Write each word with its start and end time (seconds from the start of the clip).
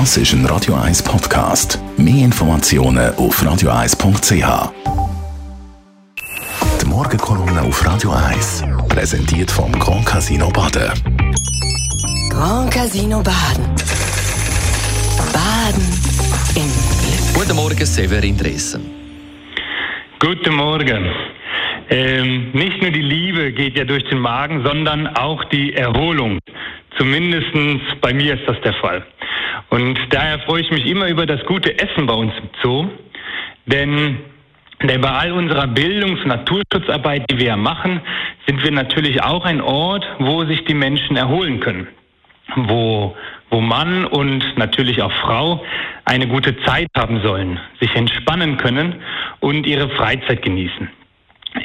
Das 0.00 0.16
ist 0.16 0.32
ein 0.32 0.44
Radio 0.46 0.74
1 0.74 1.04
Podcast. 1.04 1.78
Mehr 1.96 2.24
Informationen 2.24 3.14
auf 3.14 3.40
radio1.ch. 3.40 4.72
Die 6.80 6.86
Morgenkolumne 6.86 7.62
auf 7.62 7.86
Radio 7.86 8.10
1 8.10 8.64
präsentiert 8.88 9.52
vom 9.52 9.70
Grand 9.78 10.04
Casino 10.04 10.50
Baden. 10.50 10.90
Grand 12.28 12.72
Casino 12.72 13.22
Baden. 13.22 13.66
Baden 15.32 15.86
im 16.56 16.68
Glück. 16.98 17.32
Guten 17.32 17.54
Morgen, 17.54 17.86
Severin 17.86 18.36
Dressen. 18.36 18.82
Guten 20.18 20.56
Morgen. 20.56 21.06
Ähm, 21.88 22.50
nicht 22.52 22.82
nur 22.82 22.90
die 22.90 23.00
Liebe 23.00 23.52
geht 23.52 23.78
ja 23.78 23.84
durch 23.84 24.02
den 24.10 24.18
Magen, 24.18 24.64
sondern 24.64 25.06
auch 25.16 25.44
die 25.50 25.72
Erholung. 25.74 26.40
Zumindest 26.98 27.46
bei 28.00 28.12
mir 28.12 28.34
ist 28.34 28.48
das 28.48 28.60
der 28.62 28.74
Fall. 28.74 29.06
Und 29.70 29.98
daher 30.10 30.38
freue 30.40 30.62
ich 30.62 30.70
mich 30.70 30.86
immer 30.86 31.08
über 31.08 31.26
das 31.26 31.44
gute 31.46 31.78
Essen 31.78 32.06
bei 32.06 32.14
uns 32.14 32.32
im 32.36 32.48
Zoo. 32.62 32.88
Denn, 33.66 34.18
denn 34.82 35.00
bei 35.00 35.10
all 35.10 35.32
unserer 35.32 35.66
Bildungs- 35.66 36.20
und 36.22 36.28
Naturschutzarbeit, 36.28 37.30
die 37.30 37.38
wir 37.38 37.46
ja 37.46 37.56
machen, 37.56 38.00
sind 38.46 38.62
wir 38.62 38.70
natürlich 38.70 39.22
auch 39.22 39.44
ein 39.44 39.60
Ort, 39.60 40.04
wo 40.18 40.44
sich 40.44 40.64
die 40.64 40.74
Menschen 40.74 41.16
erholen 41.16 41.60
können. 41.60 41.88
Wo, 42.56 43.16
wo 43.50 43.60
Mann 43.60 44.04
und 44.04 44.44
natürlich 44.58 45.00
auch 45.00 45.12
Frau 45.12 45.64
eine 46.04 46.28
gute 46.28 46.60
Zeit 46.64 46.88
haben 46.96 47.22
sollen, 47.22 47.58
sich 47.80 47.94
entspannen 47.94 48.58
können 48.58 48.96
und 49.40 49.66
ihre 49.66 49.88
Freizeit 49.90 50.42
genießen. 50.42 50.90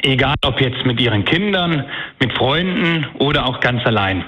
Egal 0.02 0.36
ob 0.44 0.60
jetzt 0.60 0.86
mit 0.86 1.00
ihren 1.00 1.24
Kindern, 1.24 1.84
mit 2.20 2.32
Freunden 2.32 3.06
oder 3.18 3.44
auch 3.44 3.60
ganz 3.60 3.84
allein. 3.84 4.24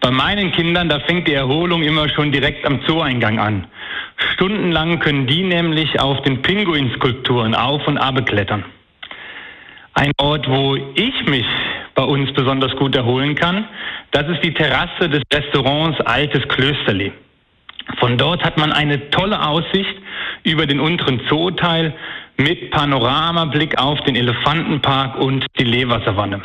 Bei 0.00 0.10
meinen 0.10 0.50
Kindern, 0.52 0.88
da 0.88 0.98
fängt 1.00 1.28
die 1.28 1.34
Erholung 1.34 1.82
immer 1.82 2.08
schon 2.08 2.32
direkt 2.32 2.64
am 2.64 2.80
Zoo-Eingang 2.86 3.38
an. 3.38 3.66
Stundenlang 4.32 4.98
können 4.98 5.26
die 5.26 5.42
nämlich 5.42 6.00
auf 6.00 6.22
den 6.22 6.40
Pinguinskulpturen 6.40 7.54
auf 7.54 7.86
und 7.86 7.98
ab 7.98 8.24
klettern. 8.26 8.64
Ein 9.92 10.12
Ort, 10.18 10.48
wo 10.48 10.76
ich 10.94 11.26
mich 11.26 11.46
bei 11.94 12.02
uns 12.02 12.32
besonders 12.32 12.74
gut 12.76 12.96
erholen 12.96 13.34
kann, 13.34 13.66
das 14.12 14.26
ist 14.28 14.42
die 14.42 14.54
Terrasse 14.54 15.10
des 15.10 15.22
Restaurants 15.32 16.00
Altes 16.00 16.48
Klösterli. 16.48 17.12
Von 17.98 18.16
dort 18.16 18.42
hat 18.42 18.56
man 18.56 18.72
eine 18.72 19.10
tolle 19.10 19.44
Aussicht 19.46 19.96
über 20.44 20.66
den 20.66 20.80
unteren 20.80 21.20
Zooteil 21.28 21.92
mit 22.38 22.70
Panoramablick 22.70 23.78
auf 23.78 24.00
den 24.04 24.16
Elefantenpark 24.16 25.16
und 25.18 25.44
die 25.58 25.64
Leversavanne. 25.64 26.40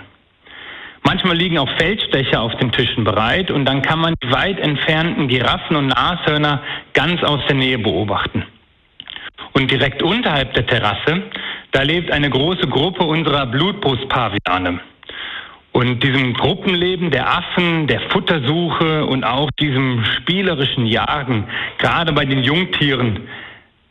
Manchmal 1.05 1.37
liegen 1.37 1.59
auch 1.59 1.69
Feldstecher 1.77 2.41
auf 2.41 2.55
den 2.55 2.71
Tischen 2.71 3.03
bereit 3.03 3.51
und 3.51 3.65
dann 3.65 3.83
kann 3.83 3.99
man 3.99 4.15
die 4.23 4.31
weit 4.31 4.59
entfernten 4.59 5.27
Giraffen 5.27 5.75
und 5.75 5.87
Nashörner 5.87 6.63
ganz 6.93 7.23
aus 7.23 7.41
der 7.47 7.55
Nähe 7.55 7.77
beobachten. 7.77 8.43
Und 9.53 9.69
direkt 9.69 10.01
unterhalb 10.01 10.53
der 10.55 10.65
Terrasse, 10.65 11.21
da 11.71 11.83
lebt 11.83 12.11
eine 12.11 12.29
große 12.29 12.67
Gruppe 12.67 13.03
unserer 13.03 13.45
Blutbrustpaviane. 13.45 14.79
Und 15.73 16.01
diesem 16.03 16.33
Gruppenleben 16.33 17.11
der 17.11 17.29
Affen, 17.29 17.85
der 17.85 17.99
Futtersuche 18.09 19.05
und 19.05 19.23
auch 19.23 19.51
diesem 19.59 20.03
spielerischen 20.17 20.87
Jagen, 20.87 21.47
gerade 21.77 22.13
bei 22.13 22.25
den 22.25 22.43
Jungtieren, 22.43 23.27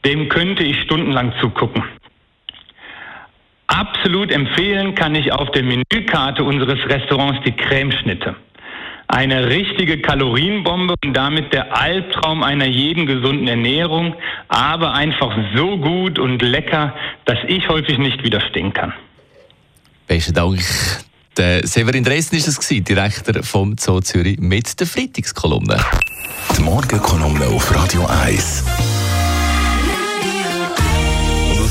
dem 0.05 0.29
könnte 0.29 0.65
ich 0.65 0.81
stundenlang 0.83 1.33
zugucken. 1.41 1.85
Absolut 4.05 4.31
empfehlen 4.33 4.95
kann 4.95 5.15
ich 5.15 5.33
auf 5.33 5.51
der 5.53 5.63
Menükarte 5.63 6.45
unseres 6.45 6.79
Restaurants 6.91 7.41
die 7.47 7.53
Cremeschnitte. 7.53 8.37
Eine 9.09 9.49
richtige 9.49 9.99
Kalorienbombe 10.03 10.95
und 11.03 11.15
damit 11.15 11.55
der 11.55 11.75
Albtraum 11.75 12.43
einer 12.43 12.67
jeden 12.67 13.07
gesunden 13.07 13.49
Ernährung, 13.49 14.15
aber 14.49 14.93
einfach 14.93 15.35
so 15.57 15.79
gut 15.79 16.19
und 16.19 16.43
lecker, 16.43 16.93
dass 17.25 17.39
ich 17.49 17.67
häufig 17.71 17.97
nicht 17.97 18.23
widerstehen 18.23 18.75
kann. 18.75 18.93
Besten 20.07 20.35
Dank. 20.35 20.61
Der 21.39 21.67
Severin 21.67 22.05
Dressen 22.05 22.39
war 22.39 22.47
es, 22.47 22.85
Direktor 22.85 23.43
vom 23.43 23.75
Zoo 23.79 24.01
Zürich 24.01 24.39
mit 24.39 24.79
der 24.79 24.87
Freitagskolumne. 24.87 25.83
Die 26.59 26.63
Morgenkolumne 26.63 27.47
auf 27.47 27.75
Radio 27.75 28.05
1. 28.05 28.94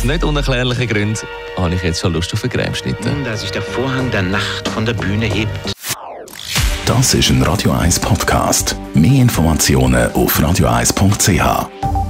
Und 0.03 0.09
aus 0.09 0.15
nicht 0.15 0.23
unerklärlichen 0.25 0.87
Gründen 0.87 1.17
habe 1.55 1.75
ich 1.75 1.81
jetzt 1.81 2.01
schon 2.01 2.11
Lust 2.11 2.33
auf 2.33 2.43
eine 2.43 2.51
Cremeschnitte. 2.51 3.09
Da 3.23 3.37
sich 3.37 3.51
der 3.51 3.61
Vorhang 3.61 4.11
der 4.11 4.21
Nacht 4.21 4.67
von 4.67 4.85
der 4.85 4.93
Bühne 4.93 5.27
hebt. 5.27 5.73
Das 6.85 7.13
ist 7.13 7.29
ein 7.29 7.41
Radio 7.41 7.71
1 7.71 8.01
Podcast. 8.01 8.75
Mehr 8.93 9.21
Informationen 9.21 10.11
auf 10.11 10.37
radio1.ch. 10.37 12.02